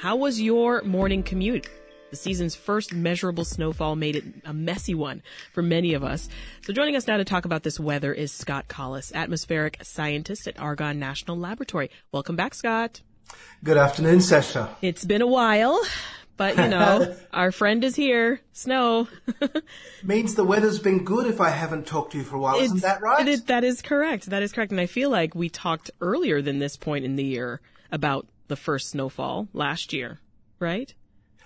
[0.00, 1.68] How was your morning commute?
[2.10, 6.28] The season's first measurable snowfall made it a messy one for many of us.
[6.62, 10.58] So joining us now to talk about this weather is Scott Collis, atmospheric scientist at
[10.58, 11.90] Argonne National Laboratory.
[12.12, 13.02] Welcome back, Scott.
[13.62, 14.74] Good afternoon, Sasha.
[14.80, 15.82] It's been a while,
[16.38, 18.40] but you know, our friend is here.
[18.52, 19.08] Snow.
[20.02, 22.68] Means the weather's been good if I haven't talked to you for a while, It's-
[22.68, 23.28] isn't that right?
[23.28, 24.26] it- that is correct.
[24.30, 24.72] That is correct.
[24.72, 27.60] And I feel like we talked earlier than this point in the year
[27.92, 30.20] about the first snowfall last year,
[30.58, 30.92] right?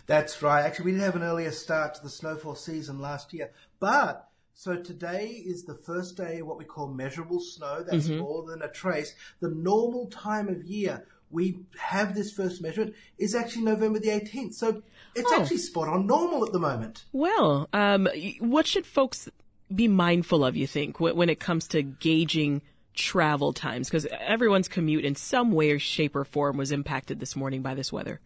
[0.07, 0.65] That's right.
[0.65, 3.53] Actually, we did have an earlier start to the snowfall season last year.
[3.79, 7.85] But, so today is the first day of what we call measurable snow.
[7.89, 8.19] That's Mm-hmm.
[8.21, 9.15] more than a trace.
[9.41, 14.53] The normal time of year we have this first measurement is actually November the 18th.
[14.55, 14.83] So
[15.15, 15.41] it's Oh.
[15.41, 17.05] actually spot on normal at the moment.
[17.13, 18.07] Well, um,
[18.41, 19.31] what should folks
[19.75, 22.61] be mindful of, you think, when it comes to gauging
[22.95, 23.89] travel times?
[23.89, 27.75] Because everyone's commute in some way or shape or form was impacted this morning by
[27.75, 28.21] this weather.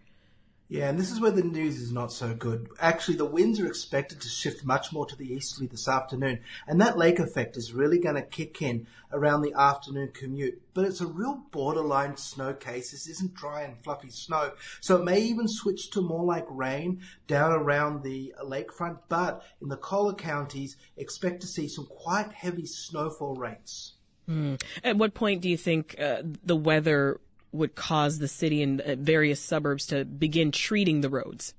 [0.68, 2.68] Yeah, and this is where the news is not so good.
[2.80, 6.80] Actually, the winds are expected to shift much more to the easterly this afternoon, and
[6.80, 10.60] that lake effect is really going to kick in around the afternoon commute.
[10.74, 12.90] But it's a real borderline snow case.
[12.90, 17.00] This isn't dry and fluffy snow, so it may even switch to more like rain
[17.28, 18.98] down around the lakefront.
[19.08, 23.92] But in the collar counties, expect to see some quite heavy snowfall rates.
[24.82, 27.20] At what point do you think uh, the weather
[27.52, 31.54] would cause the city and uh, various suburbs to begin treating the roads?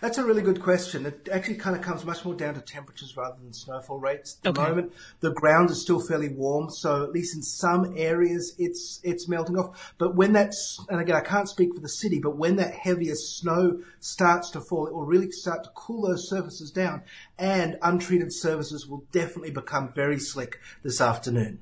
[0.00, 1.06] That's a really good question.
[1.06, 4.36] It actually kind of comes much more down to temperatures rather than snowfall rates.
[4.44, 4.68] At the Okay.
[4.70, 9.28] moment, the ground is still fairly warm, so at least in some areas, it's it's
[9.28, 9.94] melting off.
[9.98, 13.14] But when that's and again, I can't speak for the city, but when that heavier
[13.14, 17.02] snow starts to fall, it will really start to cool those surfaces down,
[17.38, 21.60] and untreated surfaces will definitely become very slick this afternoon.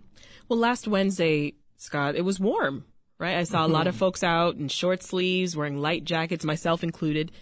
[0.49, 2.85] Well, last Wednesday, Scott, it was warm,
[3.19, 3.37] right?
[3.37, 4.01] I saw a lot of mm-hmm.
[4.01, 7.33] folks out in short sleeves, wearing light jackets, myself included.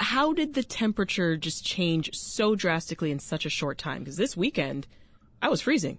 [0.00, 3.98] How did the temperature just change so drastically in such a short time?
[3.98, 4.86] Because this weekend,
[5.42, 5.98] I was freezing.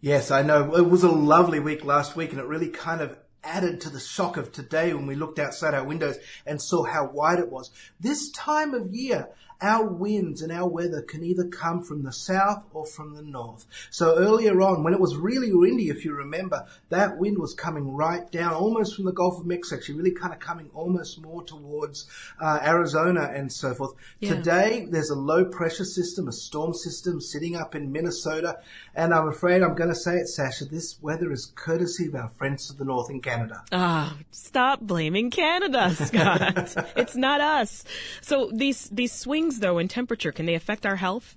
[0.00, 0.76] Yes, I know.
[0.76, 3.98] It was a lovely week last week, and it really kind of added to the
[3.98, 6.16] shock of today when we looked outside our windows
[6.46, 7.72] and saw how wide it was.
[7.98, 9.28] This time of year,
[9.62, 13.66] our winds and our weather can either come from the south or from the north.
[13.90, 17.94] So earlier on, when it was really windy, if you remember, that wind was coming
[17.94, 21.42] right down, almost from the Gulf of Mexico, actually really kind of coming almost more
[21.44, 22.08] towards
[22.40, 23.94] uh, Arizona and so forth.
[24.20, 24.34] Yeah.
[24.34, 28.58] Today, there's a low pressure system, a storm system sitting up in Minnesota,
[28.94, 32.30] and I'm afraid I'm going to say it, Sasha, this weather is courtesy of our
[32.36, 33.62] friends to the north in Canada.
[33.72, 36.74] Ah, stop blaming Canada, Scott.
[36.96, 37.84] it's not us.
[38.20, 41.36] So these these swings though in temperature, can they affect our health?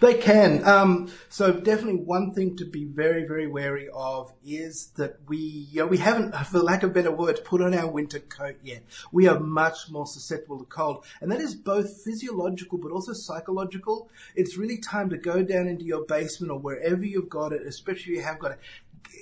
[0.00, 0.64] They can.
[0.64, 5.80] Um, so definitely one thing to be very, very wary of is that we, you
[5.80, 8.84] know, we haven't, for lack of better words, put on our winter coat yet.
[9.12, 11.04] We are much more susceptible to cold.
[11.20, 14.08] And that is both physiological but also psychological.
[14.34, 18.14] It's really time to go down into your basement or wherever you've got it, especially
[18.14, 18.58] if you have got it.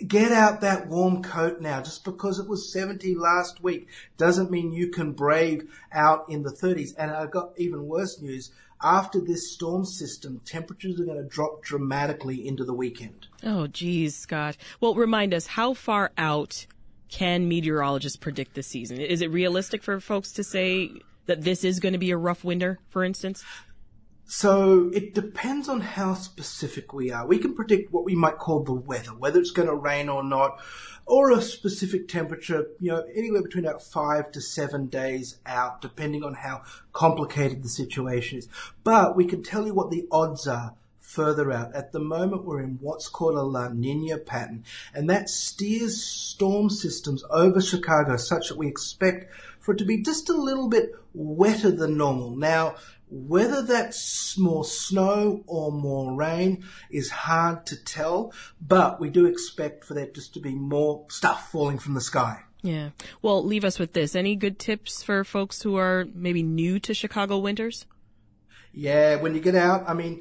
[0.06, 1.80] Get out that warm coat now.
[1.80, 6.50] Just because it was 70 last week doesn't mean you can brave out in the
[6.50, 6.94] 30s.
[6.98, 8.50] And I've got even worse news.
[8.82, 13.28] After this storm system, temperatures are going to drop dramatically into the weekend.
[13.42, 14.56] Oh, geez, Scott.
[14.80, 16.66] Well, remind us how far out
[17.08, 19.00] can meteorologists predict this season?
[19.00, 20.90] Is it realistic for folks to say
[21.26, 23.44] that this is going to be a rough winter, for instance?
[24.26, 27.26] So it depends on how specific we are.
[27.26, 30.22] We can predict what we might call the weather, whether it's going to rain or
[30.22, 30.60] not,
[31.06, 36.24] or a specific temperature, you know, anywhere between about five to seven days out, depending
[36.24, 36.62] on how
[36.92, 38.48] complicated the situation is.
[38.82, 41.74] But we can tell you what the odds are further out.
[41.74, 44.64] At the moment, we're in what's called a La Nina pattern,
[44.94, 49.30] and that steers storm systems over Chicago such that we expect
[49.60, 52.34] for it to be just a little bit wetter than normal.
[52.34, 52.76] Now,
[53.14, 59.84] whether that's more snow or more rain is hard to tell, but we do expect
[59.84, 62.42] for there just to be more stuff falling from the sky.
[62.62, 62.90] Yeah.
[63.22, 64.16] Well, leave us with this.
[64.16, 67.86] Any good tips for folks who are maybe new to Chicago winters?
[68.72, 70.20] Yeah, when you get out, I mean,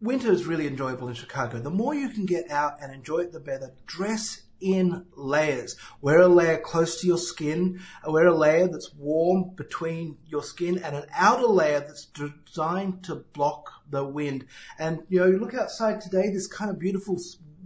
[0.00, 1.58] winter is really enjoyable in Chicago.
[1.58, 3.74] The more you can get out and enjoy it, the better.
[3.86, 5.76] Dress in layers.
[6.00, 7.80] Wear a layer close to your skin.
[8.06, 13.16] Wear a layer that's warm between your skin and an outer layer that's designed to
[13.16, 14.46] block the wind.
[14.78, 17.18] And, you know, you look outside today, this kind of beautiful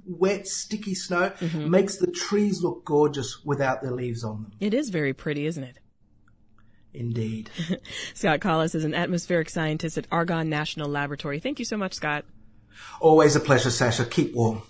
[0.04, 1.70] wet, sticky snow mm-hmm.
[1.70, 4.52] makes the trees look gorgeous without their leaves on them.
[4.58, 5.78] It is very pretty, isn't it?
[6.92, 7.50] Indeed.
[8.14, 11.38] Scott Collis is an atmospheric scientist at Argonne National Laboratory.
[11.38, 12.24] Thank you so much, Scott.
[13.00, 14.04] Always a pleasure, Sasha.
[14.04, 14.62] Keep warm.